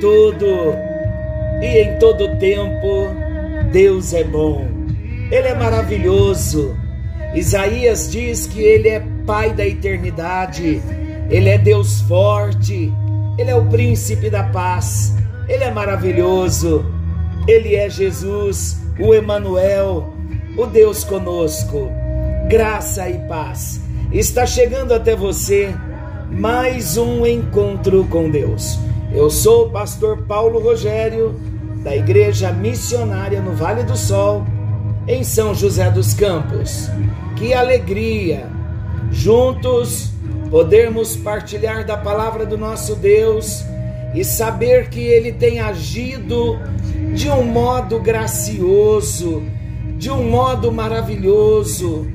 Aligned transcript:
bom 0.00 0.28
o 0.28 0.32
tempo 0.32 0.40
todo 0.40 0.74
e 1.62 1.78
em 1.80 1.98
todo 1.98 2.36
tempo 2.36 3.08
Deus 3.72 4.12
é 4.12 4.24
bom. 4.24 4.66
Ele 5.30 5.48
é 5.48 5.54
maravilhoso. 5.54 6.76
Isaías 7.34 8.10
diz 8.10 8.46
que 8.46 8.62
ele 8.62 8.88
é 8.88 9.02
Pai 9.26 9.52
da 9.52 9.66
eternidade, 9.66 10.80
ele 11.28 11.48
é 11.48 11.58
Deus 11.58 12.00
forte, 12.02 12.92
ele 13.36 13.50
é 13.50 13.56
o 13.56 13.66
príncipe 13.66 14.30
da 14.30 14.44
paz, 14.44 15.16
ele 15.48 15.64
é 15.64 15.70
maravilhoso. 15.70 16.84
Ele 17.46 17.76
é 17.76 17.88
Jesus, 17.88 18.76
o 18.98 19.14
Emanuel, 19.14 20.12
o 20.56 20.66
Deus 20.66 21.04
conosco. 21.04 21.88
Graça 22.48 23.08
e 23.08 23.18
paz. 23.28 23.80
Está 24.12 24.44
chegando 24.44 24.92
até 24.92 25.14
você 25.14 25.72
mais 26.28 26.96
um 26.96 27.24
encontro 27.24 28.04
com 28.06 28.28
Deus. 28.30 28.85
Eu 29.16 29.30
sou 29.30 29.64
o 29.64 29.70
pastor 29.70 30.24
Paulo 30.24 30.58
Rogério, 30.58 31.34
da 31.82 31.96
Igreja 31.96 32.52
Missionária 32.52 33.40
no 33.40 33.54
Vale 33.54 33.82
do 33.82 33.96
Sol, 33.96 34.44
em 35.08 35.24
São 35.24 35.54
José 35.54 35.90
dos 35.90 36.12
Campos. 36.12 36.90
Que 37.34 37.54
alegria! 37.54 38.46
Juntos 39.10 40.10
podermos 40.50 41.16
partilhar 41.16 41.86
da 41.86 41.96
palavra 41.96 42.44
do 42.44 42.58
nosso 42.58 42.94
Deus 42.94 43.64
e 44.14 44.22
saber 44.22 44.90
que 44.90 45.00
Ele 45.00 45.32
tem 45.32 45.60
agido 45.60 46.58
de 47.14 47.30
um 47.30 47.42
modo 47.42 47.98
gracioso, 47.98 49.42
de 49.96 50.10
um 50.10 50.28
modo 50.28 50.70
maravilhoso, 50.70 52.06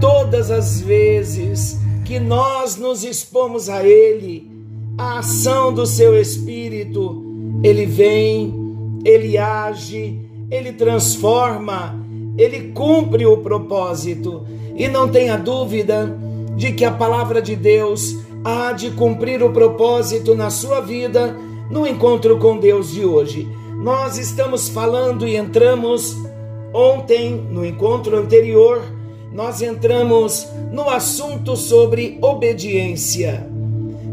todas 0.00 0.50
as 0.50 0.80
vezes 0.80 1.78
que 2.06 2.18
nós 2.18 2.76
nos 2.76 3.04
expomos 3.04 3.68
a 3.68 3.84
Ele, 3.84 4.55
a 4.98 5.18
ação 5.18 5.72
do 5.72 5.86
Seu 5.86 6.18
Espírito, 6.18 7.22
Ele 7.62 7.84
vem, 7.84 9.00
Ele 9.04 9.36
age, 9.36 10.18
Ele 10.50 10.72
transforma, 10.72 11.94
Ele 12.36 12.72
cumpre 12.72 13.26
o 13.26 13.38
propósito. 13.38 14.46
E 14.74 14.88
não 14.88 15.08
tenha 15.08 15.36
dúvida 15.36 16.16
de 16.56 16.72
que 16.72 16.84
a 16.84 16.90
palavra 16.90 17.40
de 17.40 17.56
Deus 17.56 18.16
há 18.44 18.72
de 18.72 18.90
cumprir 18.90 19.42
o 19.42 19.52
propósito 19.52 20.34
na 20.34 20.50
sua 20.50 20.80
vida 20.80 21.36
no 21.70 21.86
encontro 21.86 22.38
com 22.38 22.58
Deus 22.58 22.92
de 22.92 23.04
hoje. 23.04 23.48
Nós 23.76 24.18
estamos 24.18 24.68
falando 24.68 25.26
e 25.26 25.36
entramos 25.36 26.16
ontem, 26.72 27.34
no 27.50 27.64
encontro 27.64 28.16
anterior, 28.16 28.82
nós 29.32 29.60
entramos 29.60 30.46
no 30.72 30.88
assunto 30.88 31.56
sobre 31.56 32.18
obediência. 32.22 33.55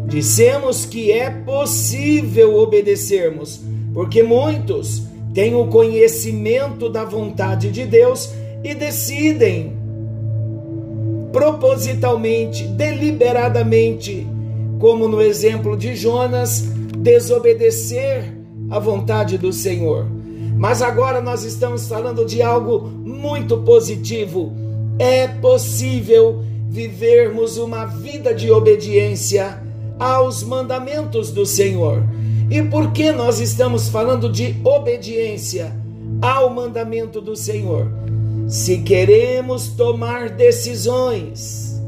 Dissemos 0.07 0.85
que 0.85 1.11
é 1.11 1.29
possível 1.29 2.55
obedecermos, 2.55 3.61
porque 3.93 4.21
muitos 4.21 5.03
têm 5.33 5.55
o 5.55 5.67
conhecimento 5.67 6.89
da 6.89 7.03
vontade 7.03 7.71
de 7.71 7.85
Deus 7.85 8.31
e 8.63 8.73
decidem 8.75 9.73
propositalmente, 11.31 12.63
deliberadamente, 12.65 14.27
como 14.79 15.07
no 15.07 15.21
exemplo 15.21 15.75
de 15.75 15.95
Jonas, 15.95 16.61
desobedecer 16.97 18.37
à 18.69 18.77
vontade 18.77 19.37
do 19.37 19.51
Senhor. 19.51 20.05
Mas 20.55 20.81
agora 20.81 21.19
nós 21.21 21.43
estamos 21.43 21.87
falando 21.87 22.25
de 22.25 22.41
algo 22.41 22.81
muito 22.81 23.57
positivo 23.59 24.53
é 24.99 25.27
possível 25.27 26.43
vivermos 26.69 27.57
uma 27.57 27.85
vida 27.85 28.33
de 28.33 28.51
obediência 28.51 29.61
aos 30.03 30.43
mandamentos 30.43 31.31
do 31.31 31.45
Senhor. 31.45 32.03
E 32.51 32.61
por 32.61 32.91
que 32.91 33.13
nós 33.13 33.39
estamos 33.39 33.87
falando 33.87 34.29
de 34.29 34.53
obediência 34.61 35.73
ao 36.21 36.49
mandamento 36.49 37.21
do 37.21 37.37
Senhor? 37.37 37.89
Se 38.45 38.79
queremos 38.79 39.69
tomar 39.69 40.29
decisões 40.29 41.81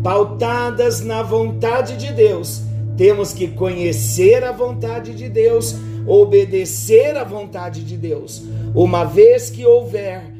pautadas 0.00 1.00
na 1.00 1.24
vontade 1.24 1.96
de 1.96 2.12
Deus, 2.12 2.62
temos 2.96 3.32
que 3.32 3.48
conhecer 3.48 4.44
a 4.44 4.52
vontade 4.52 5.12
de 5.12 5.28
Deus, 5.28 5.74
obedecer 6.06 7.16
à 7.16 7.24
vontade 7.24 7.82
de 7.82 7.96
Deus. 7.96 8.44
Uma 8.76 9.02
vez 9.02 9.50
que 9.50 9.66
houver 9.66 10.32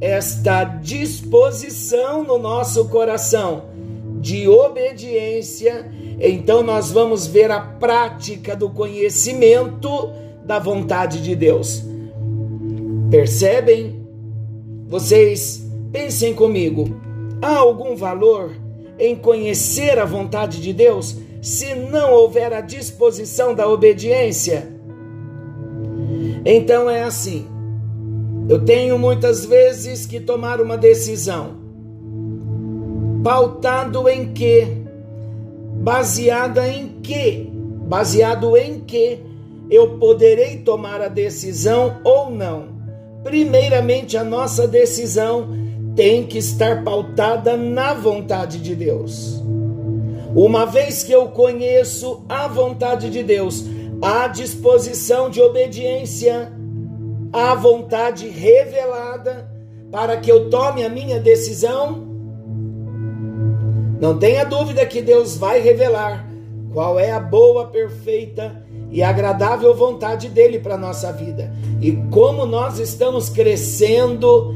esta 0.00 0.64
disposição 0.64 2.24
no 2.24 2.38
nosso 2.38 2.86
coração 2.86 3.69
de 4.20 4.46
obediência, 4.46 5.90
então 6.20 6.62
nós 6.62 6.90
vamos 6.90 7.26
ver 7.26 7.50
a 7.50 7.60
prática 7.60 8.54
do 8.54 8.68
conhecimento 8.68 10.12
da 10.44 10.58
vontade 10.58 11.22
de 11.22 11.34
Deus. 11.34 11.82
Percebem? 13.10 14.06
Vocês 14.86 15.66
pensem 15.90 16.34
comigo. 16.34 17.00
Há 17.40 17.56
algum 17.56 17.96
valor 17.96 18.52
em 18.98 19.16
conhecer 19.16 19.98
a 19.98 20.04
vontade 20.04 20.60
de 20.60 20.72
Deus 20.72 21.16
se 21.40 21.74
não 21.74 22.12
houver 22.12 22.52
a 22.52 22.60
disposição 22.60 23.54
da 23.54 23.66
obediência? 23.66 24.68
Então 26.44 26.90
é 26.90 27.02
assim. 27.02 27.46
Eu 28.48 28.64
tenho 28.64 28.98
muitas 28.98 29.46
vezes 29.46 30.04
que 30.04 30.20
tomar 30.20 30.60
uma 30.60 30.76
decisão 30.76 31.69
pautado 33.22 34.08
em 34.08 34.32
que, 34.32 34.66
baseada 35.82 36.68
em 36.68 36.88
que, 37.02 37.50
baseado 37.86 38.56
em 38.56 38.80
que 38.80 39.20
eu 39.70 39.98
poderei 39.98 40.58
tomar 40.58 41.00
a 41.00 41.08
decisão 41.08 42.00
ou 42.04 42.30
não. 42.30 42.68
Primeiramente, 43.22 44.16
a 44.16 44.24
nossa 44.24 44.66
decisão 44.66 45.48
tem 45.94 46.24
que 46.24 46.38
estar 46.38 46.82
pautada 46.82 47.56
na 47.56 47.94
vontade 47.94 48.58
de 48.58 48.74
Deus. 48.74 49.42
Uma 50.34 50.64
vez 50.64 51.02
que 51.02 51.12
eu 51.12 51.28
conheço 51.28 52.24
a 52.28 52.48
vontade 52.48 53.10
de 53.10 53.22
Deus, 53.22 53.64
a 54.00 54.28
disposição 54.28 55.28
de 55.28 55.40
obediência 55.40 56.52
a 57.32 57.54
vontade 57.54 58.28
revelada 58.28 59.48
para 59.90 60.16
que 60.16 60.30
eu 60.30 60.50
tome 60.50 60.84
a 60.84 60.88
minha 60.88 61.20
decisão? 61.20 62.09
Não 64.00 64.18
tenha 64.18 64.44
dúvida 64.44 64.86
que 64.86 65.02
Deus 65.02 65.36
vai 65.36 65.60
revelar 65.60 66.26
qual 66.72 66.98
é 66.98 67.12
a 67.12 67.20
boa, 67.20 67.66
perfeita 67.66 68.64
e 68.90 69.02
agradável 69.02 69.74
vontade 69.74 70.28
dele 70.28 70.58
para 70.58 70.78
nossa 70.78 71.12
vida. 71.12 71.52
E 71.82 71.92
como 72.10 72.46
nós 72.46 72.78
estamos 72.78 73.28
crescendo, 73.28 74.54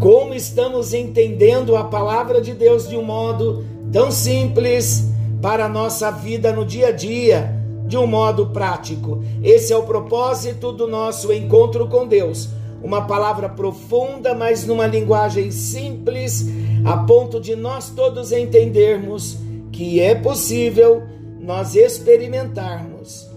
como 0.00 0.32
estamos 0.32 0.94
entendendo 0.94 1.76
a 1.76 1.84
palavra 1.84 2.40
de 2.40 2.52
Deus 2.54 2.88
de 2.88 2.96
um 2.96 3.02
modo 3.02 3.64
tão 3.92 4.12
simples 4.12 5.08
para 5.42 5.64
a 5.64 5.68
nossa 5.68 6.10
vida 6.10 6.52
no 6.52 6.64
dia 6.64 6.88
a 6.88 6.92
dia 6.92 7.54
de 7.86 7.96
um 7.96 8.06
modo 8.06 8.46
prático. 8.48 9.24
Esse 9.42 9.72
é 9.72 9.76
o 9.76 9.82
propósito 9.82 10.72
do 10.72 10.86
nosso 10.86 11.32
encontro 11.32 11.88
com 11.88 12.06
Deus. 12.06 12.48
Uma 12.82 13.02
palavra 13.02 13.48
profunda, 13.48 14.34
mas 14.34 14.64
numa 14.66 14.86
linguagem 14.86 15.50
simples, 15.50 16.46
a 16.84 16.96
ponto 16.96 17.40
de 17.40 17.56
nós 17.56 17.90
todos 17.90 18.32
entendermos 18.32 19.38
que 19.72 20.00
é 20.00 20.14
possível 20.14 21.02
nós 21.40 21.74
experimentarmos 21.74 23.28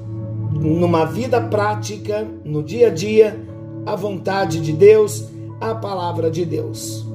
numa 0.51 1.06
vida 1.06 1.42
prática, 1.42 2.27
no 2.44 2.62
dia 2.62 2.88
a 2.88 2.89
dia, 2.89 3.39
a 3.86 3.95
vontade 3.95 4.60
de 4.60 4.74
Deus, 4.74 5.25
a 5.60 5.74
palavra 5.74 6.30
de 6.30 6.45
Deus. 6.45 7.06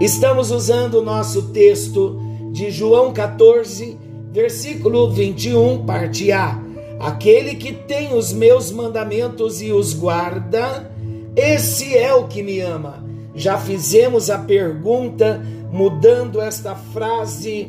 Estamos 0.00 0.50
usando 0.50 0.94
o 0.94 1.04
nosso 1.04 1.48
texto 1.48 2.18
de 2.52 2.70
João 2.70 3.12
14, 3.12 3.98
versículo 4.32 5.10
21, 5.10 5.84
parte 5.84 6.30
A 6.32 6.68
Aquele 6.98 7.54
que 7.54 7.72
tem 7.72 8.12
os 8.12 8.32
meus 8.32 8.72
mandamentos 8.72 9.62
e 9.62 9.70
os 9.70 9.94
guarda, 9.94 10.90
esse 11.38 11.96
é 11.96 12.12
o 12.12 12.26
que 12.26 12.42
me 12.42 12.58
ama. 12.60 13.04
Já 13.32 13.56
fizemos 13.56 14.28
a 14.28 14.38
pergunta, 14.38 15.40
mudando 15.70 16.40
esta 16.40 16.74
frase 16.74 17.68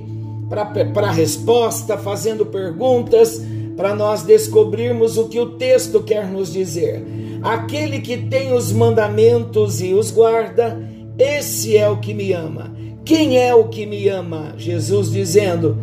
para 0.49 1.07
a 1.07 1.11
resposta, 1.11 1.95
fazendo 1.95 2.47
perguntas, 2.47 3.39
para 3.77 3.93
nós 3.93 4.23
descobrirmos 4.23 5.17
o 5.17 5.29
que 5.29 5.39
o 5.39 5.51
texto 5.51 6.01
quer 6.01 6.27
nos 6.27 6.51
dizer. 6.51 7.05
Aquele 7.43 7.99
que 7.99 8.17
tem 8.17 8.53
os 8.53 8.71
mandamentos 8.71 9.81
e 9.81 9.93
os 9.93 10.09
guarda, 10.09 10.81
esse 11.17 11.77
é 11.77 11.87
o 11.87 11.97
que 11.97 12.13
me 12.13 12.33
ama. 12.33 12.73
Quem 13.05 13.37
é 13.37 13.53
o 13.53 13.67
que 13.67 13.85
me 13.85 14.09
ama? 14.09 14.55
Jesus 14.57 15.11
dizendo: 15.11 15.77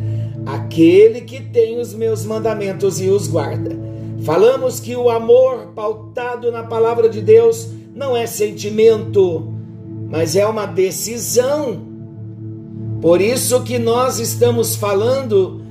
aquele 0.45 1.21
que 1.21 1.41
tem 1.41 1.79
os 1.79 1.95
meus 1.95 2.25
mandamentos 2.25 3.01
e 3.01 3.09
os 3.09 3.29
guarda. 3.29 3.86
Falamos 4.27 4.81
que 4.81 4.97
o 4.97 5.09
amor 5.09 5.69
pautado 5.73 6.51
na 6.51 6.65
palavra 6.65 7.09
de 7.09 7.23
Deus 7.23 7.69
não 7.95 8.17
é 8.17 8.27
sentimento, 8.27 9.55
mas 10.11 10.35
é 10.35 10.45
uma 10.45 10.67
decisão. 10.67 11.81
Por 13.01 13.21
isso 13.21 13.63
que 13.63 13.79
nós 13.79 14.19
estamos 14.19 14.75
falando 14.75 15.63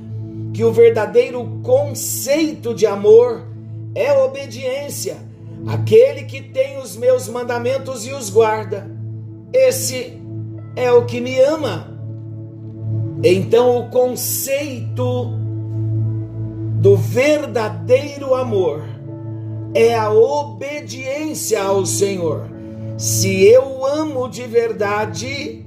que 0.54 0.64
o 0.64 0.72
verdadeiro 0.72 1.60
conceito 1.62 2.72
de 2.72 2.86
amor 2.86 3.46
é 3.94 4.10
obediência. 4.14 5.18
Aquele 5.66 6.22
que 6.22 6.40
tem 6.40 6.78
os 6.78 6.96
meus 6.96 7.28
mandamentos 7.28 8.06
e 8.06 8.12
os 8.14 8.30
guarda, 8.30 8.90
esse 9.52 10.18
é 10.74 10.90
o 10.90 11.04
que 11.04 11.20
me 11.20 11.38
ama. 11.40 11.94
Então, 13.22 13.80
o 13.80 13.90
conceito 13.90 15.45
do 16.76 16.96
verdadeiro 16.96 18.34
amor 18.34 18.82
é 19.74 19.94
a 19.94 20.10
obediência 20.10 21.62
ao 21.62 21.84
Senhor. 21.84 22.48
Se 22.96 23.44
eu 23.44 23.84
amo 23.84 24.28
de 24.28 24.42
verdade, 24.42 25.64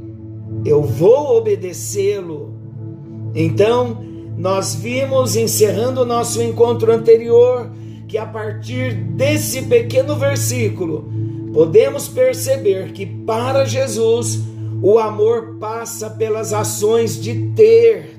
eu 0.66 0.82
vou 0.82 1.38
obedecê-lo. 1.38 2.54
Então, 3.36 3.98
nós 4.38 4.74
vimos, 4.74 5.36
encerrando 5.36 6.02
o 6.02 6.06
nosso 6.06 6.42
encontro 6.42 6.92
anterior, 6.92 7.70
que 8.08 8.18
a 8.18 8.26
partir 8.26 8.96
desse 8.96 9.64
pequeno 9.64 10.16
versículo, 10.16 11.12
podemos 11.54 12.08
perceber 12.08 12.92
que 12.94 13.06
para 13.06 13.66
Jesus 13.66 14.40
o 14.82 14.98
amor 14.98 15.58
passa 15.60 16.10
pelas 16.10 16.54
ações 16.54 17.22
de 17.22 17.52
ter, 17.56 18.19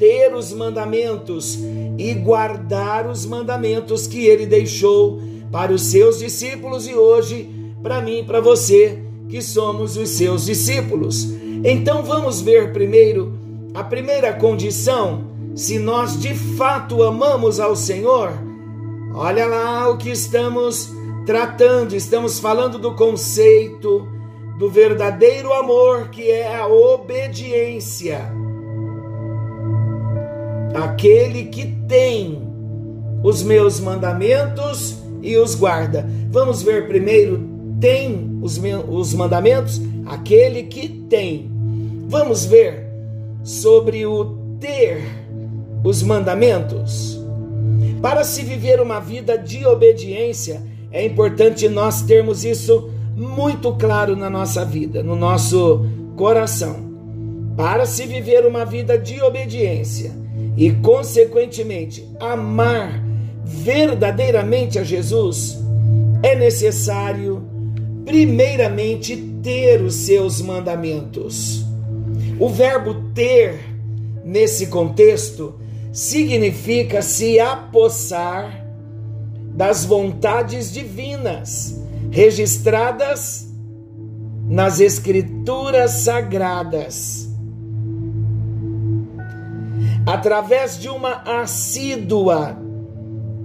ter 0.00 0.34
os 0.34 0.50
mandamentos 0.50 1.58
e 1.98 2.14
guardar 2.14 3.06
os 3.06 3.26
mandamentos 3.26 4.06
que 4.06 4.24
ele 4.24 4.46
deixou 4.46 5.20
para 5.52 5.70
os 5.70 5.82
seus 5.82 6.18
discípulos 6.18 6.88
e 6.88 6.94
hoje 6.94 7.50
para 7.82 8.00
mim 8.00 8.24
para 8.24 8.40
você, 8.40 8.98
que 9.28 9.42
somos 9.42 9.98
os 9.98 10.08
seus 10.08 10.46
discípulos. 10.46 11.28
Então 11.62 12.02
vamos 12.02 12.40
ver 12.40 12.72
primeiro 12.72 13.38
a 13.74 13.84
primeira 13.84 14.32
condição, 14.32 15.26
se 15.54 15.78
nós 15.78 16.18
de 16.18 16.34
fato 16.34 17.02
amamos 17.02 17.60
ao 17.60 17.76
Senhor. 17.76 18.32
Olha 19.14 19.44
lá 19.44 19.86
o 19.90 19.98
que 19.98 20.10
estamos 20.10 20.90
tratando, 21.26 21.94
estamos 21.94 22.40
falando 22.40 22.78
do 22.78 22.94
conceito 22.94 24.08
do 24.58 24.70
verdadeiro 24.70 25.52
amor, 25.52 26.08
que 26.08 26.30
é 26.30 26.56
a 26.56 26.66
obediência. 26.66 28.39
Aquele 30.74 31.44
que 31.44 31.66
tem 31.88 32.40
os 33.22 33.42
meus 33.42 33.80
mandamentos 33.80 34.96
e 35.22 35.36
os 35.36 35.54
guarda. 35.54 36.08
Vamos 36.30 36.62
ver 36.62 36.86
primeiro, 36.86 37.48
tem 37.80 38.38
os, 38.40 38.58
meus, 38.58 38.84
os 38.88 39.14
mandamentos? 39.14 39.80
Aquele 40.06 40.64
que 40.64 40.88
tem. 40.88 41.50
Vamos 42.08 42.44
ver 42.44 42.88
sobre 43.42 44.06
o 44.06 44.36
ter 44.60 45.02
os 45.82 46.02
mandamentos. 46.02 47.18
Para 48.00 48.24
se 48.24 48.42
viver 48.42 48.80
uma 48.80 49.00
vida 49.00 49.36
de 49.36 49.66
obediência, 49.66 50.62
é 50.90 51.04
importante 51.04 51.68
nós 51.68 52.02
termos 52.02 52.44
isso 52.44 52.90
muito 53.14 53.72
claro 53.74 54.16
na 54.16 54.30
nossa 54.30 54.64
vida, 54.64 55.02
no 55.02 55.16
nosso 55.16 55.84
coração. 56.16 56.90
Para 57.56 57.84
se 57.84 58.06
viver 58.06 58.46
uma 58.46 58.64
vida 58.64 58.96
de 58.96 59.20
obediência 59.20 60.19
e, 60.60 60.70
consequentemente, 60.72 62.06
amar 62.20 63.02
verdadeiramente 63.42 64.78
a 64.78 64.84
Jesus, 64.84 65.58
é 66.22 66.34
necessário, 66.34 67.42
primeiramente, 68.04 69.16
ter 69.42 69.80
os 69.80 69.94
seus 69.94 70.42
mandamentos. 70.42 71.64
O 72.38 72.50
verbo 72.50 73.10
ter, 73.14 73.58
nesse 74.22 74.66
contexto, 74.66 75.54
significa 75.94 77.00
se 77.00 77.40
apossar 77.40 78.66
das 79.54 79.86
vontades 79.86 80.70
divinas 80.70 81.82
registradas 82.10 83.48
nas 84.46 84.78
Escrituras 84.78 86.02
Sagradas. 86.02 87.29
Através 90.10 90.76
de 90.76 90.88
uma 90.88 91.22
assídua 91.24 92.58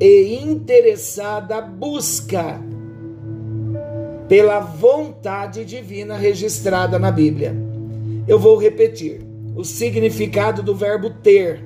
e 0.01 0.39
interessada 0.41 1.61
busca 1.61 2.59
pela 4.27 4.61
vontade 4.61 5.63
divina 5.63 6.17
registrada 6.17 6.97
na 6.97 7.11
Bíblia. 7.11 7.55
Eu 8.27 8.39
vou 8.39 8.57
repetir 8.57 9.21
o 9.55 9.63
significado 9.63 10.63
do 10.63 10.73
verbo 10.73 11.11
ter. 11.11 11.63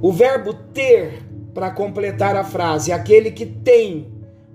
O 0.00 0.12
verbo 0.12 0.54
ter, 0.72 1.20
para 1.52 1.72
completar 1.72 2.36
a 2.36 2.44
frase, 2.44 2.92
aquele 2.92 3.32
que 3.32 3.44
tem 3.44 4.06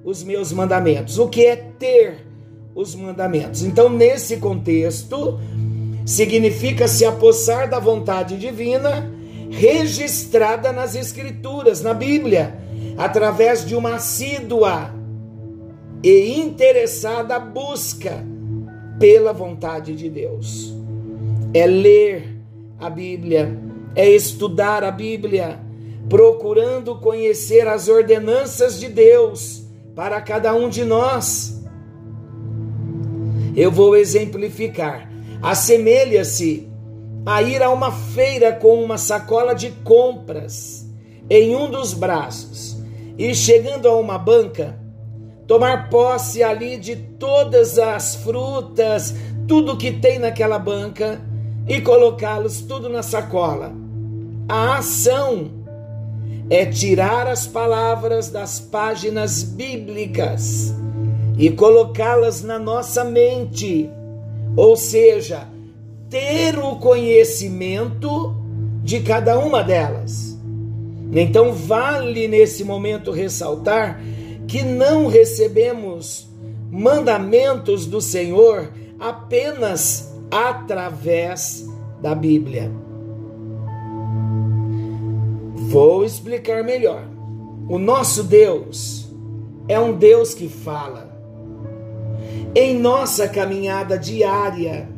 os 0.05 0.23
meus 0.23 0.53
mandamentos. 0.53 1.19
O 1.19 1.27
que 1.27 1.45
é 1.45 1.57
ter 1.57 2.25
os 2.73 2.95
mandamentos? 2.95 3.65
Então, 3.65 3.89
nesse 3.89 4.37
contexto, 4.37 5.37
significa 6.05 6.87
se 6.87 7.03
apossar 7.03 7.69
da 7.69 7.77
vontade 7.77 8.37
divina 8.37 9.18
registrada 9.49 10.71
nas 10.71 10.95
Escrituras, 10.95 11.81
na 11.81 11.93
Bíblia, 11.93 12.57
através 12.97 13.65
de 13.65 13.75
uma 13.75 13.95
assídua 13.95 14.93
e 16.03 16.39
interessada 16.39 17.39
busca 17.39 18.23
pela 18.99 19.33
vontade 19.33 19.95
de 19.95 20.09
Deus. 20.09 20.73
É 21.53 21.65
ler 21.65 22.37
a 22.79 22.89
Bíblia, 22.89 23.57
é 23.95 24.07
estudar 24.09 24.83
a 24.83 24.91
Bíblia, 24.91 25.59
procurando 26.07 26.95
conhecer 26.95 27.67
as 27.67 27.87
ordenanças 27.87 28.79
de 28.79 28.87
Deus 28.87 29.63
para 29.95 30.21
cada 30.21 30.53
um 30.53 30.69
de 30.69 30.85
nós. 30.85 31.61
Eu 33.55 33.71
vou 33.71 33.95
exemplificar. 33.95 35.09
Assemelha-se 35.41 36.68
a 37.25 37.41
ir 37.41 37.61
a 37.61 37.69
uma 37.69 37.91
feira 37.91 38.53
com 38.53 38.83
uma 38.83 38.97
sacola 38.97 39.53
de 39.53 39.71
compras 39.83 40.87
em 41.29 41.55
um 41.55 41.69
dos 41.69 41.93
braços 41.93 42.77
e, 43.17 43.35
chegando 43.35 43.87
a 43.87 43.95
uma 43.95 44.17
banca, 44.17 44.79
tomar 45.45 45.89
posse 45.89 46.41
ali 46.41 46.77
de 46.77 46.95
todas 46.95 47.77
as 47.77 48.15
frutas, 48.15 49.13
tudo 49.47 49.77
que 49.77 49.91
tem 49.91 50.19
naquela 50.19 50.57
banca 50.57 51.21
e 51.67 51.81
colocá-los 51.81 52.61
tudo 52.61 52.89
na 52.89 53.03
sacola. 53.03 53.71
A 54.47 54.77
ação 54.77 55.51
é 56.49 56.65
tirar 56.65 57.27
as 57.27 57.45
palavras 57.45 58.29
das 58.29 58.59
páginas 58.59 59.43
bíblicas 59.43 60.73
e 61.37 61.51
colocá-las 61.51 62.41
na 62.41 62.57
nossa 62.57 63.03
mente, 63.03 63.89
ou 64.57 64.75
seja, 64.75 65.47
ter 66.09 66.57
o 66.57 66.77
conhecimento 66.77 68.35
de 68.83 69.01
cada 69.01 69.37
uma 69.37 69.63
delas. 69.63 70.37
Então, 71.11 71.53
vale 71.53 72.27
nesse 72.27 72.63
momento 72.63 73.11
ressaltar 73.11 74.01
que 74.47 74.63
não 74.63 75.07
recebemos 75.07 76.27
mandamentos 76.71 77.85
do 77.85 78.01
Senhor 78.01 78.71
apenas 78.99 80.13
através 80.31 81.67
da 82.01 82.13
Bíblia. 82.13 82.71
Vou 85.69 86.03
explicar 86.03 86.63
melhor. 86.63 87.03
O 87.67 87.77
nosso 87.77 88.23
Deus 88.23 89.07
é 89.67 89.79
um 89.79 89.93
Deus 89.93 90.33
que 90.33 90.49
fala. 90.49 91.09
Em 92.55 92.77
nossa 92.77 93.27
caminhada 93.27 93.97
diária, 93.97 94.89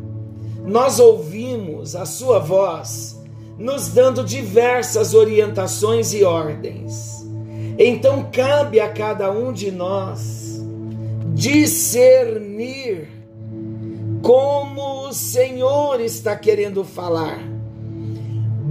nós 0.65 1.00
ouvimos 1.00 1.96
a 1.96 2.06
Sua 2.06 2.39
voz 2.39 3.20
nos 3.58 3.89
dando 3.89 4.24
diversas 4.24 5.13
orientações 5.13 6.13
e 6.13 6.24
ordens. 6.24 7.25
Então 7.77 8.30
cabe 8.32 8.80
a 8.80 8.89
cada 8.89 9.32
um 9.32 9.53
de 9.53 9.72
nós 9.72 10.62
discernir 11.34 13.10
como 14.22 15.08
o 15.08 15.13
Senhor 15.13 16.00
está 16.00 16.36
querendo 16.36 16.84
falar 16.84 17.51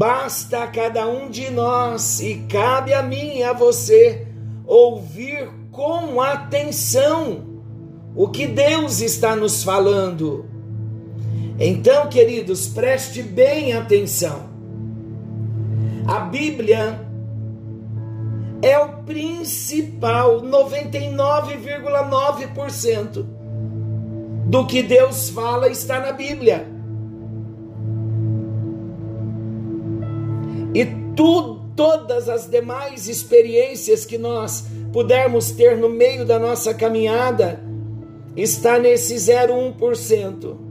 Basta 0.00 0.62
a 0.62 0.66
cada 0.66 1.06
um 1.06 1.28
de 1.28 1.50
nós, 1.50 2.20
e 2.20 2.36
cabe 2.48 2.94
a 2.94 3.02
mim 3.02 3.36
e 3.36 3.42
a 3.42 3.52
você, 3.52 4.26
ouvir 4.66 5.46
com 5.70 6.22
atenção 6.22 7.60
o 8.16 8.26
que 8.26 8.46
Deus 8.46 9.02
está 9.02 9.36
nos 9.36 9.62
falando. 9.62 10.46
Então, 11.62 12.08
queridos, 12.08 12.68
preste 12.68 13.22
bem 13.22 13.74
atenção. 13.74 14.48
A 16.08 16.20
Bíblia 16.20 16.98
é 18.62 18.78
o 18.78 19.02
principal, 19.02 20.40
99,9% 20.40 23.26
do 24.46 24.66
que 24.66 24.82
Deus 24.82 25.28
fala 25.28 25.68
está 25.68 26.00
na 26.00 26.12
Bíblia. 26.12 26.66
E 30.74 30.86
tudo, 31.14 31.60
todas 31.76 32.30
as 32.30 32.48
demais 32.48 33.06
experiências 33.06 34.06
que 34.06 34.16
nós 34.16 34.64
pudermos 34.94 35.50
ter 35.50 35.76
no 35.76 35.90
meio 35.90 36.24
da 36.24 36.38
nossa 36.38 36.72
caminhada, 36.72 37.60
está 38.34 38.78
nesse 38.78 39.14
0,1%. 39.14 40.69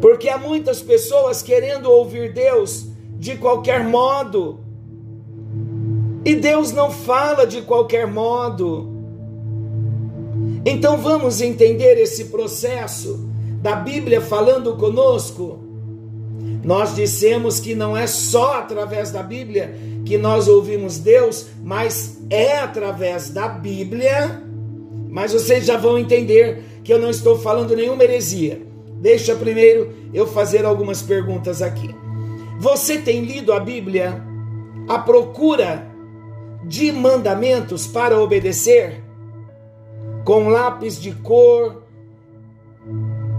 Porque 0.00 0.28
há 0.28 0.38
muitas 0.38 0.80
pessoas 0.80 1.42
querendo 1.42 1.90
ouvir 1.90 2.32
Deus 2.32 2.86
de 3.18 3.36
qualquer 3.36 3.84
modo. 3.84 4.60
E 6.24 6.34
Deus 6.34 6.72
não 6.72 6.90
fala 6.90 7.46
de 7.46 7.62
qualquer 7.62 8.06
modo. 8.06 8.88
Então 10.64 10.98
vamos 10.98 11.40
entender 11.40 11.98
esse 11.98 12.26
processo 12.26 13.28
da 13.60 13.74
Bíblia 13.74 14.20
falando 14.20 14.76
conosco. 14.76 15.58
Nós 16.62 16.94
dissemos 16.94 17.58
que 17.60 17.74
não 17.74 17.96
é 17.96 18.06
só 18.06 18.58
através 18.58 19.10
da 19.10 19.22
Bíblia 19.22 19.74
que 20.04 20.18
nós 20.18 20.48
ouvimos 20.48 20.98
Deus, 20.98 21.46
mas 21.62 22.18
é 22.30 22.58
através 22.58 23.30
da 23.30 23.48
Bíblia. 23.48 24.42
Mas 25.08 25.32
vocês 25.32 25.64
já 25.64 25.76
vão 25.76 25.98
entender 25.98 26.62
que 26.84 26.92
eu 26.92 26.98
não 26.98 27.10
estou 27.10 27.38
falando 27.38 27.74
nenhuma 27.74 28.04
heresia. 28.04 28.67
Deixa 29.00 29.34
primeiro 29.34 29.92
eu 30.12 30.26
fazer 30.26 30.64
algumas 30.64 31.02
perguntas 31.02 31.62
aqui. 31.62 31.94
Você 32.58 32.98
tem 32.98 33.24
lido 33.24 33.52
a 33.52 33.60
Bíblia 33.60 34.22
à 34.88 34.98
procura 34.98 35.86
de 36.64 36.90
mandamentos 36.90 37.86
para 37.86 38.20
obedecer? 38.20 39.02
Com 40.24 40.48
lápis 40.48 41.00
de 41.00 41.12
cor, 41.12 41.82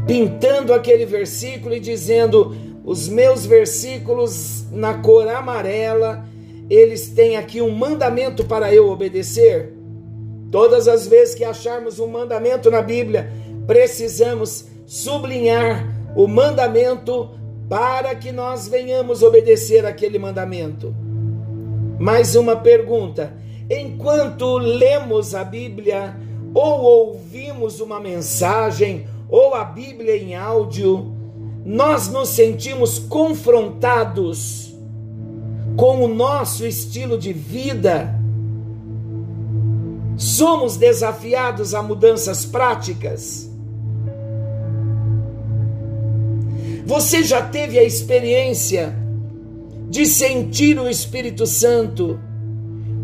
pintando 0.08 0.74
aquele 0.74 1.06
versículo 1.06 1.76
e 1.76 1.80
dizendo: 1.80 2.56
os 2.86 3.10
meus 3.10 3.46
versículos 3.46 4.66
na 4.72 4.96
cor 4.96 5.28
amarela, 5.28 6.26
eles 6.70 7.10
têm 7.10 7.36
aqui 7.36 7.62
um 7.62 7.72
mandamento 7.72 8.46
para 8.46 8.74
eu 8.74 8.90
obedecer. 8.90 9.74
Todas 10.52 10.88
as 10.88 11.06
vezes 11.06 11.36
que 11.36 11.44
acharmos 11.44 12.00
um 12.00 12.08
mandamento 12.08 12.72
na 12.72 12.82
Bíblia, 12.82 13.32
precisamos 13.68 14.66
sublinhar 14.90 15.86
o 16.16 16.28
mandamento 16.28 17.30
para 17.70 18.16
que 18.16 18.32
nós 18.32 18.68
venhamos 18.68 19.22
obedecer 19.22 19.86
aquele 19.86 20.18
mandamento. 20.18 20.96
Mais 22.00 22.36
uma 22.36 22.56
pergunta: 22.56 23.32
enquanto 23.70 24.58
lemos 24.58 25.36
a 25.36 25.44
Bíblia, 25.44 26.18
ou 26.56 26.82
ouvimos 26.82 27.80
uma 27.80 28.00
mensagem, 28.00 29.06
ou 29.30 29.54
a 29.54 29.64
Bíblia 29.64 30.18
em 30.18 30.34
áudio, 30.34 31.14
nós 31.64 32.08
nos 32.08 32.30
sentimos 32.30 32.98
confrontados 32.98 34.74
com 35.78 36.04
o 36.04 36.08
nosso 36.08 36.66
estilo 36.66 37.16
de 37.16 37.32
vida, 37.32 38.20
somos 40.18 40.78
desafiados 40.78 41.76
a 41.76 41.84
mudanças 41.84 42.44
práticas. 42.44 43.49
Você 46.90 47.24
já 47.24 47.40
teve 47.40 47.78
a 47.78 47.84
experiência 47.84 48.96
de 49.92 50.08
sentir 50.08 50.80
o 50.80 50.90
Espírito 50.90 51.46
Santo 51.46 52.20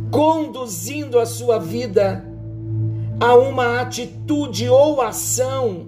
conduzindo 0.09 1.19
a 1.19 1.25
sua 1.27 1.59
vida 1.59 2.25
a 3.19 3.35
uma 3.35 3.79
atitude 3.79 4.67
ou 4.67 5.03
ação 5.03 5.85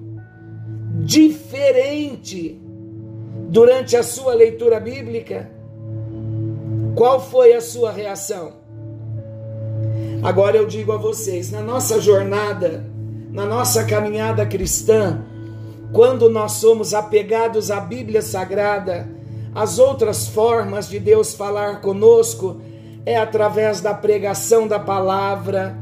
diferente 1.03 2.61
durante 3.49 3.97
a 3.97 4.03
sua 4.03 4.35
leitura 4.35 4.79
bíblica? 4.79 5.49
Qual 6.93 7.19
foi 7.19 7.55
a 7.55 7.61
sua 7.61 7.91
reação? 7.91 8.57
Agora 10.21 10.55
eu 10.55 10.67
digo 10.67 10.91
a 10.91 10.97
vocês, 10.97 11.49
na 11.49 11.63
nossa 11.63 11.99
jornada, 11.99 12.85
na 13.31 13.47
nossa 13.47 13.83
caminhada 13.85 14.45
cristã, 14.45 15.25
quando 15.91 16.29
nós 16.29 16.53
somos 16.53 16.93
apegados 16.93 17.71
à 17.71 17.79
Bíblia 17.79 18.21
Sagrada, 18.21 19.09
as 19.55 19.79
outras 19.79 20.27
formas 20.27 20.89
de 20.89 20.99
Deus 20.99 21.33
falar 21.33 21.81
conosco 21.81 22.61
é 23.05 23.15
através 23.17 23.81
da 23.81 23.93
pregação 23.93 24.67
da 24.67 24.79
palavra, 24.79 25.77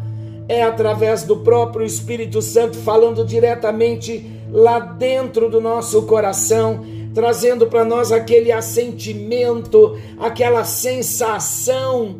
é 0.48 0.64
através 0.64 1.24
do 1.24 1.38
próprio 1.38 1.86
Espírito 1.86 2.42
Santo 2.42 2.78
falando 2.78 3.26
diretamente 3.26 4.32
lá 4.52 4.80
dentro 4.80 5.50
do 5.50 5.60
nosso 5.60 6.04
coração, 6.04 6.86
trazendo 7.14 7.66
para 7.68 7.84
nós 7.84 8.12
aquele 8.12 8.52
assentimento, 8.52 9.98
aquela 10.20 10.64
sensação, 10.64 12.18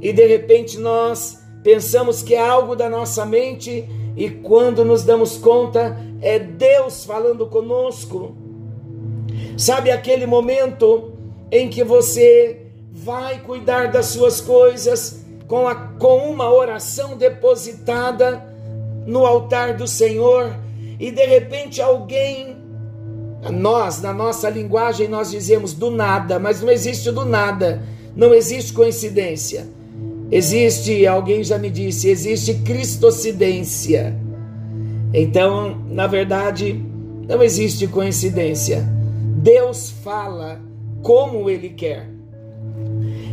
e 0.00 0.12
de 0.12 0.26
repente 0.26 0.78
nós 0.78 1.38
pensamos 1.62 2.22
que 2.22 2.34
é 2.34 2.40
algo 2.40 2.74
da 2.74 2.88
nossa 2.88 3.24
mente, 3.24 3.88
e 4.16 4.30
quando 4.30 4.84
nos 4.84 5.02
damos 5.02 5.36
conta, 5.36 5.98
é 6.20 6.38
Deus 6.38 7.04
falando 7.04 7.46
conosco. 7.46 8.36
Sabe 9.56 9.90
aquele 9.90 10.26
momento 10.26 11.12
em 11.50 11.68
que 11.68 11.82
você 11.82 12.66
vai 12.90 13.40
cuidar 13.40 13.90
das 13.90 14.06
suas 14.06 14.40
coisas 14.40 15.24
com, 15.48 15.66
a, 15.66 15.74
com 15.74 16.30
uma 16.30 16.52
oração 16.52 17.16
depositada 17.16 18.44
no 19.06 19.26
altar 19.26 19.76
do 19.76 19.86
Senhor 19.86 20.56
e 20.98 21.10
de 21.10 21.26
repente 21.26 21.82
alguém, 21.82 22.56
nós, 23.50 24.00
na 24.00 24.12
nossa 24.12 24.48
linguagem, 24.48 25.08
nós 25.08 25.30
dizemos 25.30 25.74
do 25.74 25.90
nada, 25.90 26.38
mas 26.38 26.62
não 26.62 26.70
existe 26.70 27.10
do 27.10 27.24
nada, 27.24 27.82
não 28.14 28.32
existe 28.32 28.72
coincidência. 28.72 29.68
Existe, 30.34 31.06
alguém 31.06 31.44
já 31.44 31.56
me 31.56 31.70
disse, 31.70 32.08
existe 32.08 32.54
cristocidência. 32.54 34.18
Então, 35.12 35.80
na 35.88 36.08
verdade, 36.08 36.84
não 37.28 37.40
existe 37.40 37.86
coincidência. 37.86 38.84
Deus 39.36 39.90
fala 40.02 40.60
como 41.04 41.48
Ele 41.48 41.68
quer. 41.68 42.10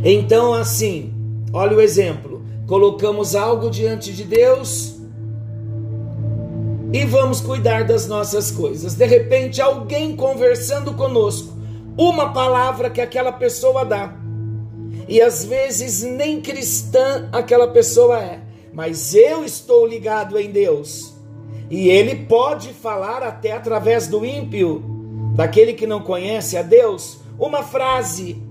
Então, 0.04 0.54
assim, 0.54 1.12
olha 1.52 1.76
o 1.76 1.80
exemplo: 1.80 2.40
colocamos 2.68 3.34
algo 3.34 3.68
diante 3.68 4.12
de 4.12 4.22
Deus 4.22 5.00
e 6.92 7.04
vamos 7.04 7.40
cuidar 7.40 7.82
das 7.82 8.06
nossas 8.06 8.52
coisas. 8.52 8.94
De 8.94 9.06
repente, 9.06 9.60
alguém 9.60 10.14
conversando 10.14 10.94
conosco, 10.94 11.52
uma 11.98 12.32
palavra 12.32 12.88
que 12.88 13.00
aquela 13.00 13.32
pessoa 13.32 13.84
dá, 13.84 14.21
e 15.08 15.20
às 15.20 15.44
vezes 15.44 16.02
nem 16.02 16.40
cristã 16.40 17.28
aquela 17.32 17.68
pessoa 17.68 18.20
é, 18.20 18.40
mas 18.72 19.14
eu 19.14 19.44
estou 19.44 19.86
ligado 19.86 20.38
em 20.38 20.50
Deus, 20.50 21.14
e 21.70 21.88
Ele 21.88 22.14
pode 22.14 22.68
falar 22.72 23.22
até 23.22 23.52
através 23.52 24.06
do 24.06 24.24
ímpio, 24.24 24.82
daquele 25.34 25.72
que 25.72 25.86
não 25.86 26.00
conhece 26.00 26.56
a 26.56 26.62
Deus, 26.62 27.18
uma 27.38 27.62
frase. 27.62 28.42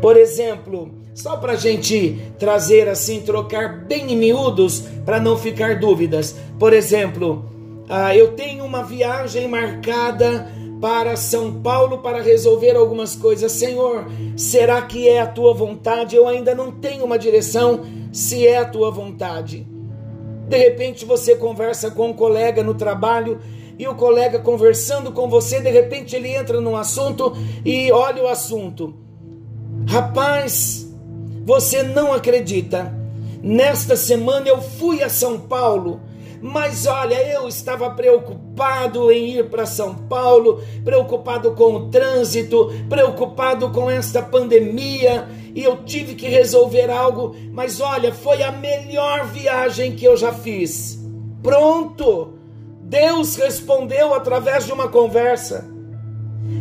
Por 0.00 0.16
exemplo, 0.16 0.90
só 1.14 1.36
para 1.36 1.52
a 1.52 1.56
gente 1.56 2.18
trazer 2.38 2.88
assim, 2.88 3.20
trocar 3.20 3.84
bem 3.86 4.12
em 4.12 4.16
miúdos, 4.16 4.80
para 5.04 5.20
não 5.20 5.36
ficar 5.36 5.78
dúvidas. 5.78 6.36
Por 6.58 6.72
exemplo, 6.72 7.44
ah, 7.92 8.16
eu 8.16 8.34
tenho 8.36 8.64
uma 8.64 8.84
viagem 8.84 9.48
marcada 9.48 10.46
para 10.80 11.16
São 11.16 11.60
Paulo 11.60 11.98
para 11.98 12.22
resolver 12.22 12.76
algumas 12.76 13.16
coisas. 13.16 13.50
Senhor, 13.50 14.06
será 14.36 14.80
que 14.82 15.08
é 15.08 15.20
a 15.20 15.26
tua 15.26 15.52
vontade? 15.52 16.14
Eu 16.14 16.28
ainda 16.28 16.54
não 16.54 16.70
tenho 16.70 17.04
uma 17.04 17.18
direção 17.18 17.80
se 18.12 18.46
é 18.46 18.58
a 18.58 18.64
tua 18.64 18.92
vontade. 18.92 19.66
De 20.48 20.56
repente 20.56 21.04
você 21.04 21.34
conversa 21.34 21.90
com 21.90 22.10
um 22.10 22.12
colega 22.12 22.62
no 22.62 22.74
trabalho 22.74 23.40
e 23.76 23.88
o 23.88 23.94
colega 23.96 24.38
conversando 24.38 25.10
com 25.10 25.28
você, 25.28 25.60
de 25.60 25.70
repente 25.70 26.14
ele 26.14 26.28
entra 26.28 26.60
num 26.60 26.76
assunto 26.76 27.36
e 27.64 27.90
olha 27.90 28.22
o 28.22 28.28
assunto. 28.28 28.94
Rapaz, 29.88 30.88
você 31.44 31.82
não 31.82 32.12
acredita. 32.12 32.94
Nesta 33.42 33.96
semana 33.96 34.46
eu 34.46 34.62
fui 34.62 35.02
a 35.02 35.08
São 35.08 35.40
Paulo, 35.40 36.00
mas 36.40 36.86
olha, 36.86 37.14
eu 37.14 37.46
estava 37.48 37.90
preocupado 37.90 39.10
em 39.10 39.38
ir 39.38 39.48
para 39.48 39.66
São 39.66 39.94
Paulo, 39.94 40.62
preocupado 40.84 41.52
com 41.52 41.74
o 41.74 41.90
trânsito, 41.90 42.70
preocupado 42.88 43.70
com 43.70 43.90
esta 43.90 44.22
pandemia, 44.22 45.28
e 45.54 45.62
eu 45.62 45.84
tive 45.84 46.14
que 46.14 46.28
resolver 46.28 46.90
algo, 46.90 47.34
mas 47.52 47.80
olha, 47.80 48.12
foi 48.12 48.42
a 48.42 48.52
melhor 48.52 49.26
viagem 49.26 49.94
que 49.94 50.04
eu 50.04 50.16
já 50.16 50.32
fiz. 50.32 50.98
Pronto! 51.42 52.34
Deus 52.82 53.36
respondeu 53.36 54.12
através 54.14 54.66
de 54.66 54.72
uma 54.72 54.88
conversa. 54.88 55.68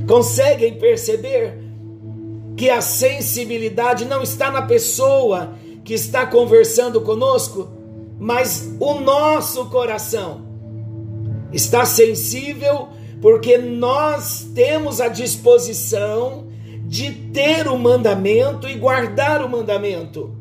Conseguem 0.08 0.78
perceber? 0.78 1.70
que 2.60 2.70
a 2.70 2.82
sensibilidade 2.82 4.04
não 4.04 4.22
está 4.22 4.52
na 4.52 4.62
pessoa 4.62 5.54
que 5.82 5.94
está 5.94 6.26
conversando 6.26 7.00
conosco, 7.00 7.70
mas 8.20 8.76
o 8.80 8.96
nosso 8.96 9.66
coração 9.66 10.42
está 11.54 11.86
sensível 11.86 12.90
porque 13.22 13.58
nós 13.58 14.50
temos 14.54 15.02
a 15.02 15.08
disposição 15.08 16.48
de 16.86 17.12
ter 17.12 17.68
o 17.68 17.78
mandamento 17.78 18.68
e 18.68 18.76
guardar 18.76 19.44
o 19.44 19.50
mandamento. 19.50 20.36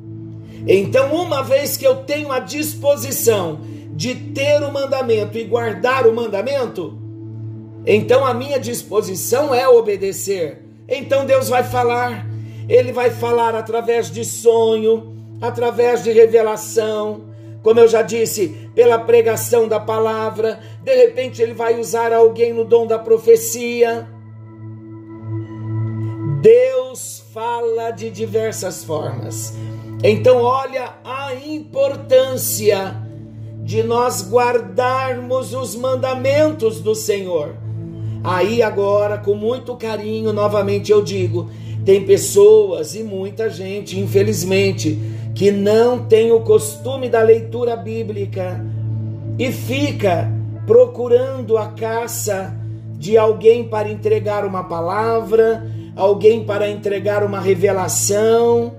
Então, 0.66 1.14
uma 1.14 1.42
vez 1.42 1.76
que 1.76 1.86
eu 1.86 1.96
tenho 1.96 2.32
a 2.32 2.38
disposição 2.38 3.60
de 3.94 4.14
ter 4.14 4.62
o 4.62 4.72
mandamento 4.72 5.38
e 5.38 5.44
guardar 5.44 6.06
o 6.06 6.14
mandamento, 6.14 6.98
então 7.86 8.24
a 8.24 8.34
minha 8.34 8.58
disposição 8.58 9.54
é 9.54 9.68
obedecer. 9.68 10.62
Então 10.88 11.24
Deus 11.24 11.48
vai 11.48 11.64
falar, 11.64 12.26
Ele 12.68 12.92
vai 12.92 13.10
falar 13.10 13.54
através 13.54 14.10
de 14.10 14.24
sonho, 14.24 15.16
através 15.40 16.02
de 16.02 16.12
revelação, 16.12 17.27
como 17.62 17.80
eu 17.80 17.88
já 17.88 18.02
disse, 18.02 18.70
pela 18.74 18.98
pregação 18.98 19.66
da 19.66 19.80
palavra, 19.80 20.60
de 20.82 20.94
repente 20.94 21.42
Ele 21.42 21.54
vai 21.54 21.78
usar 21.78 22.12
alguém 22.12 22.52
no 22.52 22.64
dom 22.64 22.86
da 22.86 22.98
profecia. 22.98 24.08
Deus 26.40 27.24
fala 27.32 27.90
de 27.90 28.10
diversas 28.10 28.84
formas. 28.84 29.54
Então, 30.02 30.42
olha 30.42 30.94
a 31.04 31.34
importância 31.34 32.96
de 33.64 33.82
nós 33.82 34.30
guardarmos 34.30 35.52
os 35.52 35.74
mandamentos 35.74 36.80
do 36.80 36.94
Senhor. 36.94 37.56
Aí, 38.22 38.62
agora, 38.62 39.18
com 39.18 39.34
muito 39.34 39.76
carinho, 39.76 40.32
novamente 40.32 40.92
eu 40.92 41.02
digo: 41.02 41.50
tem 41.88 42.04
pessoas 42.04 42.94
e 42.94 43.02
muita 43.02 43.48
gente, 43.48 43.98
infelizmente, 43.98 44.98
que 45.34 45.50
não 45.50 46.04
tem 46.04 46.30
o 46.30 46.40
costume 46.40 47.08
da 47.08 47.22
leitura 47.22 47.74
bíblica 47.74 48.62
e 49.38 49.50
fica 49.50 50.30
procurando 50.66 51.56
a 51.56 51.68
caça 51.68 52.54
de 52.98 53.16
alguém 53.16 53.66
para 53.66 53.88
entregar 53.88 54.44
uma 54.44 54.64
palavra, 54.64 55.66
alguém 55.96 56.44
para 56.44 56.68
entregar 56.68 57.24
uma 57.24 57.40
revelação 57.40 58.74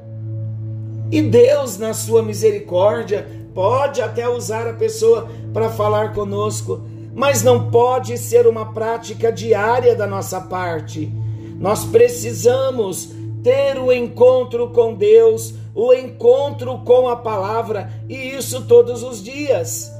e 1.11 1.19
Deus, 1.19 1.79
na 1.79 1.95
sua 1.95 2.21
misericórdia, 2.21 3.27
pode 3.55 4.03
até 4.03 4.29
usar 4.29 4.67
a 4.67 4.73
pessoa 4.73 5.27
para 5.51 5.67
falar 5.67 6.13
conosco, 6.13 6.83
mas 7.15 7.41
não 7.41 7.71
pode 7.71 8.15
ser 8.19 8.45
uma 8.45 8.71
prática 8.71 9.31
diária 9.31 9.95
da 9.95 10.05
nossa 10.05 10.39
parte. 10.39 11.11
Nós 11.59 11.83
precisamos 11.83 13.09
ter 13.43 13.77
o 13.77 13.91
encontro 13.91 14.69
com 14.69 14.93
Deus, 14.93 15.53
o 15.75 15.93
encontro 15.93 16.79
com 16.79 17.07
a 17.09 17.17
palavra, 17.17 17.91
e 18.07 18.15
isso 18.15 18.65
todos 18.65 19.03
os 19.03 19.21
dias. 19.21 19.91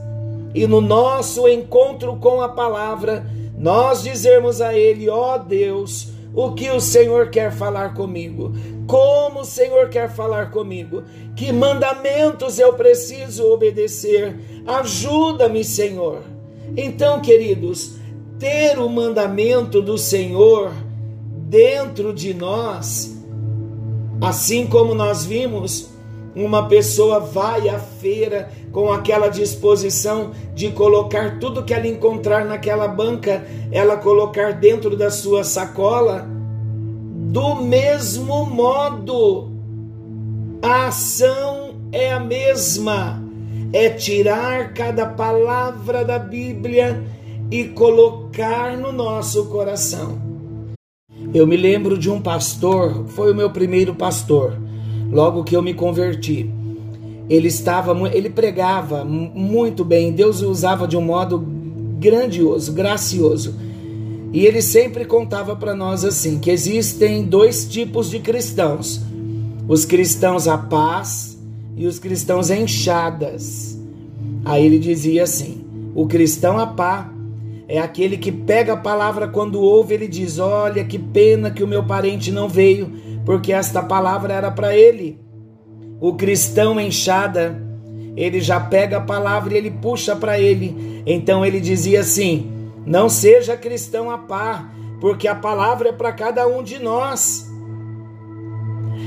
E 0.56 0.66
no 0.66 0.82
nosso 0.82 1.48
encontro 1.48 2.16
com 2.16 2.42
a 2.42 2.50
palavra, 2.50 3.26
nós 3.58 4.04
dizermos 4.04 4.62
a 4.62 4.74
Ele: 4.74 5.10
ó 5.10 5.36
oh 5.36 5.40
Deus, 5.40 6.10
o 6.34 6.54
que 6.54 6.70
o 6.70 6.80
Senhor 6.80 7.30
quer 7.30 7.52
falar 7.52 7.94
comigo, 7.94 8.54
como 8.88 9.42
o 9.42 9.46
Senhor 9.46 9.90
quer 9.90 10.10
falar 10.10 10.52
comigo, 10.52 11.04
que 11.36 11.52
mandamentos 11.52 12.58
eu 12.58 12.74
preciso 12.74 13.46
obedecer. 13.52 14.36
Ajuda-me, 14.66 15.64
Senhor. 15.64 16.22
Então, 16.78 17.20
queridos, 17.20 17.96
ter 18.38 18.80
o 18.80 18.90
mandamento 18.90 19.82
do 19.82 19.98
Senhor 19.98 20.72
dentro 21.50 22.14
de 22.14 22.32
nós, 22.32 23.18
assim 24.22 24.68
como 24.68 24.94
nós 24.94 25.26
vimos, 25.26 25.90
uma 26.36 26.68
pessoa 26.68 27.20
vai 27.20 27.68
à 27.68 27.80
feira 27.80 28.52
com 28.72 28.92
aquela 28.94 29.30
disposição 29.30 30.30
de 30.54 30.70
colocar 30.70 31.40
tudo 31.40 31.64
que 31.64 31.74
ela 31.74 31.88
encontrar 31.88 32.46
naquela 32.46 32.88
banca, 32.88 33.44
ela 33.72 33.98
colocar 33.98 34.54
dentro 34.54 34.96
da 34.96 35.10
sua 35.10 35.44
sacola. 35.44 36.28
Do 37.32 37.56
mesmo 37.56 38.46
modo, 38.46 39.50
a 40.62 40.88
ação 40.88 41.74
é 41.92 42.14
a 42.14 42.20
mesma. 42.20 43.24
É 43.74 43.90
tirar 43.90 44.74
cada 44.74 45.08
palavra 45.08 46.06
da 46.06 46.20
Bíblia 46.20 47.04
e 47.50 47.66
colocar 47.66 48.78
no 48.78 48.92
nosso 48.92 49.46
coração. 49.46 50.29
Eu 51.34 51.46
me 51.46 51.56
lembro 51.56 51.98
de 51.98 52.10
um 52.10 52.20
pastor, 52.20 53.06
foi 53.08 53.32
o 53.32 53.36
meu 53.36 53.50
primeiro 53.50 53.94
pastor 53.94 54.58
logo 55.12 55.44
que 55.44 55.56
eu 55.56 55.62
me 55.62 55.74
converti. 55.74 56.50
Ele 57.30 57.48
estava, 57.48 57.96
ele 58.10 58.30
pregava 58.30 59.06
muito 59.06 59.86
bem, 59.86 60.12
Deus 60.12 60.42
o 60.42 60.50
usava 60.50 60.88
de 60.88 60.98
um 60.98 61.02
modo 61.02 61.46
grandioso, 62.00 62.74
gracioso. 62.74 63.56
E 64.32 64.46
ele 64.46 64.62
sempre 64.62 65.06
contava 65.06 65.56
para 65.56 65.76
nós 65.76 66.04
assim, 66.04 66.40
que 66.40 66.50
existem 66.50 67.24
dois 67.24 67.68
tipos 67.68 68.10
de 68.10 68.20
cristãos: 68.20 69.02
os 69.68 69.86
cristãos 69.86 70.48
à 70.48 70.58
paz 70.58 71.38
e 71.76 71.86
os 71.86 72.00
cristãos 72.00 72.50
enxadas. 72.50 73.80
Aí 74.46 74.66
ele 74.66 74.80
dizia 74.80 75.24
assim: 75.24 75.64
o 75.94 76.08
cristão 76.08 76.58
à 76.58 76.68
paz 76.68 77.08
é 77.72 77.78
aquele 77.78 78.18
que 78.18 78.32
pega 78.32 78.74
a 78.74 78.78
palavra 78.78 79.28
quando 79.28 79.62
ouve, 79.62 79.94
ele 79.94 80.08
diz: 80.08 80.40
Olha, 80.40 80.84
que 80.84 80.98
pena 80.98 81.52
que 81.52 81.64
o 81.64 81.68
meu 81.68 81.84
parente 81.84 82.32
não 82.32 82.50
veio, 82.50 82.92
porque 83.24 83.54
esta 83.54 83.84
palavra 83.84 84.34
era 84.34 84.50
para 84.50 84.76
ele. 84.76 85.20
O 86.02 86.16
cristão 86.16 86.80
enxada, 86.80 87.62
ele 88.18 88.42
já 88.42 88.60
pega 88.60 88.98
a 88.98 89.02
palavra 89.02 89.54
e 89.54 89.58
ele 89.58 89.70
puxa 89.70 90.16
para 90.16 90.40
ele. 90.40 91.04
Então 91.06 91.46
ele 91.46 91.62
dizia 91.62 92.00
assim: 92.00 92.52
Não 92.88 93.08
seja 93.08 93.56
cristão 93.56 94.10
a 94.10 94.18
par, 94.18 94.74
porque 95.00 95.28
a 95.28 95.36
palavra 95.36 95.90
é 95.90 95.94
para 95.94 96.12
cada 96.12 96.48
um 96.48 96.64
de 96.64 96.80
nós. 96.80 97.48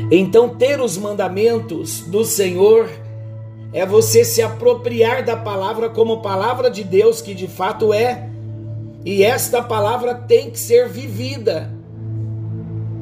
Então, 0.08 0.50
ter 0.50 0.80
os 0.80 0.96
mandamentos 0.96 2.02
do 2.02 2.24
Senhor 2.24 2.88
é 3.72 3.84
você 3.84 4.24
se 4.24 4.40
apropriar 4.40 5.24
da 5.24 5.36
palavra 5.36 5.88
como 5.88 6.22
palavra 6.22 6.70
de 6.70 6.84
Deus, 6.84 7.20
que 7.20 7.34
de 7.34 7.48
fato 7.48 7.92
é, 7.92 8.30
e 9.04 9.22
esta 9.22 9.62
palavra 9.62 10.14
tem 10.14 10.50
que 10.50 10.58
ser 10.58 10.88
vivida. 10.88 11.70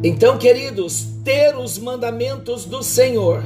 Então, 0.03 0.39
queridos, 0.39 1.07
ter 1.25 1.57
os 1.57 1.79
mandamentos 1.79 2.65
do 2.65 2.83
Senhor 2.83 3.43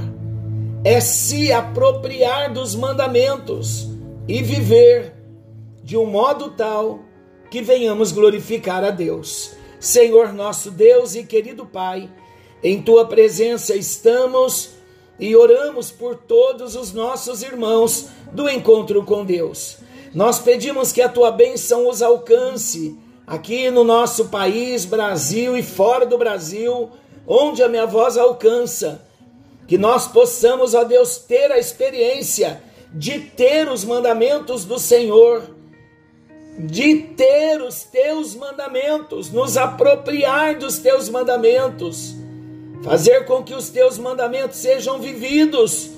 é 0.84 1.00
se 1.00 1.50
apropriar 1.50 2.52
dos 2.52 2.74
mandamentos 2.74 3.88
e 4.28 4.42
viver 4.42 5.14
de 5.82 5.96
um 5.96 6.06
modo 6.06 6.50
tal 6.50 7.00
que 7.50 7.60
venhamos 7.60 8.12
glorificar 8.12 8.84
a 8.84 8.90
Deus. 8.90 9.52
Senhor 9.80 10.32
nosso 10.32 10.70
Deus 10.70 11.14
e 11.14 11.24
querido 11.24 11.66
Pai, 11.66 12.08
em 12.62 12.80
tua 12.80 13.06
presença 13.06 13.74
estamos 13.74 14.70
e 15.18 15.34
oramos 15.36 15.90
por 15.90 16.16
todos 16.16 16.74
os 16.74 16.92
nossos 16.92 17.42
irmãos 17.42 18.08
do 18.32 18.48
encontro 18.48 19.04
com 19.04 19.24
Deus. 19.24 19.78
Nós 20.14 20.38
pedimos 20.38 20.92
que 20.92 21.02
a 21.02 21.08
tua 21.08 21.32
bênção 21.32 21.88
os 21.88 22.00
alcance 22.00 22.96
aqui 23.26 23.68
no 23.70 23.82
nosso 23.82 24.26
país, 24.26 24.84
Brasil 24.84 25.56
e 25.56 25.62
fora 25.62 26.06
do 26.06 26.16
Brasil, 26.16 26.90
onde 27.26 27.62
a 27.62 27.68
minha 27.68 27.84
voz 27.86 28.16
alcança. 28.16 29.04
Que 29.66 29.76
nós 29.76 30.06
possamos, 30.06 30.72
ó 30.72 30.84
Deus, 30.84 31.16
ter 31.16 31.50
a 31.50 31.58
experiência 31.58 32.62
de 32.92 33.18
ter 33.18 33.68
os 33.68 33.84
mandamentos 33.84 34.64
do 34.64 34.78
Senhor, 34.78 35.42
de 36.58 36.96
ter 37.16 37.60
os 37.60 37.82
teus 37.82 38.36
mandamentos, 38.36 39.32
nos 39.32 39.56
apropriar 39.56 40.56
dos 40.56 40.78
teus 40.78 41.08
mandamentos, 41.08 42.14
fazer 42.84 43.24
com 43.24 43.42
que 43.42 43.54
os 43.54 43.70
teus 43.70 43.98
mandamentos 43.98 44.58
sejam 44.58 45.00
vividos, 45.00 45.90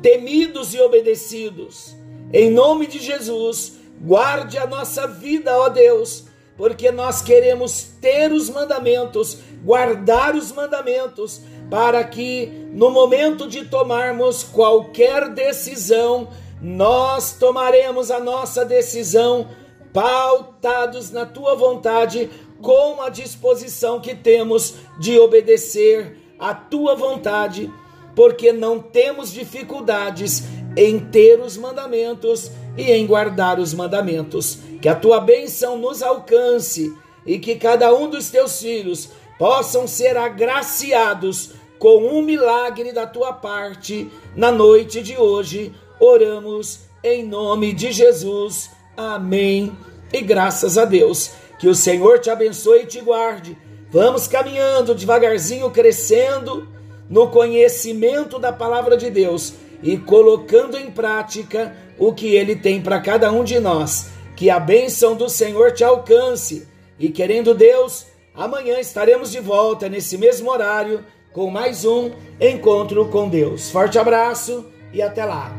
temidos 0.00 0.72
e 0.72 0.80
obedecidos. 0.80 1.95
Em 2.32 2.50
nome 2.50 2.86
de 2.86 2.98
Jesus, 2.98 3.74
guarde 4.00 4.58
a 4.58 4.66
nossa 4.66 5.06
vida, 5.06 5.56
ó 5.56 5.68
Deus 5.68 6.26
porque 6.56 6.90
nós 6.90 7.20
queremos 7.20 7.82
ter 8.00 8.32
os 8.32 8.48
mandamentos, 8.48 9.38
guardar 9.62 10.34
os 10.34 10.50
mandamentos, 10.52 11.42
para 11.70 12.02
que 12.02 12.46
no 12.72 12.90
momento 12.90 13.46
de 13.46 13.66
tomarmos 13.66 14.42
qualquer 14.42 15.28
decisão, 15.28 16.28
nós 16.60 17.36
tomaremos 17.38 18.10
a 18.10 18.18
nossa 18.18 18.64
decisão 18.64 19.48
pautados 19.92 21.10
na 21.10 21.26
tua 21.26 21.54
vontade, 21.54 22.30
com 22.62 23.02
a 23.02 23.10
disposição 23.10 24.00
que 24.00 24.14
temos 24.14 24.76
de 24.98 25.18
obedecer 25.18 26.16
a 26.38 26.54
tua 26.54 26.94
vontade, 26.94 27.70
porque 28.14 28.50
não 28.50 28.78
temos 28.78 29.30
dificuldades 29.30 30.42
em 30.76 30.98
ter 30.98 31.40
os 31.40 31.56
mandamentos 31.56 32.50
e 32.76 32.92
em 32.92 33.06
guardar 33.06 33.58
os 33.58 33.72
mandamentos. 33.72 34.58
Que 34.80 34.88
a 34.88 34.94
tua 34.94 35.20
bênção 35.20 35.78
nos 35.78 36.02
alcance 36.02 36.94
e 37.24 37.38
que 37.38 37.56
cada 37.56 37.94
um 37.94 38.10
dos 38.10 38.30
teus 38.30 38.60
filhos 38.60 39.08
possam 39.38 39.86
ser 39.86 40.16
agraciados 40.16 41.52
com 41.78 41.98
um 41.98 42.22
milagre 42.22 42.92
da 42.92 43.06
tua 43.06 43.32
parte 43.32 44.10
na 44.36 44.52
noite 44.52 45.02
de 45.02 45.16
hoje. 45.16 45.72
Oramos 45.98 46.80
em 47.02 47.24
nome 47.24 47.72
de 47.72 47.90
Jesus. 47.90 48.70
Amém. 48.96 49.72
E 50.12 50.20
graças 50.20 50.76
a 50.76 50.84
Deus. 50.84 51.30
Que 51.58 51.68
o 51.68 51.74
Senhor 51.74 52.18
te 52.18 52.28
abençoe 52.28 52.82
e 52.82 52.86
te 52.86 53.00
guarde. 53.00 53.56
Vamos 53.90 54.26
caminhando 54.28 54.94
devagarzinho, 54.94 55.70
crescendo 55.70 56.68
no 57.08 57.28
conhecimento 57.28 58.38
da 58.38 58.52
palavra 58.52 58.96
de 58.96 59.10
Deus 59.10 59.54
e 59.82 59.96
colocando 59.96 60.76
em 60.76 60.90
prática 60.90 61.76
o 61.98 62.12
que 62.12 62.34
ele 62.34 62.56
tem 62.56 62.80
para 62.80 63.00
cada 63.00 63.30
um 63.32 63.44
de 63.44 63.58
nós. 63.58 64.08
Que 64.34 64.50
a 64.50 64.60
bênção 64.60 65.14
do 65.14 65.28
Senhor 65.28 65.72
te 65.72 65.82
alcance 65.82 66.68
e, 66.98 67.08
querendo 67.08 67.54
Deus, 67.54 68.06
amanhã 68.34 68.78
estaremos 68.78 69.30
de 69.30 69.40
volta 69.40 69.88
nesse 69.88 70.18
mesmo 70.18 70.50
horário 70.50 71.04
com 71.32 71.50
mais 71.50 71.84
um 71.84 72.10
encontro 72.40 73.08
com 73.08 73.28
Deus. 73.28 73.70
Forte 73.70 73.98
abraço 73.98 74.66
e 74.92 75.02
até 75.02 75.24
lá. 75.24 75.54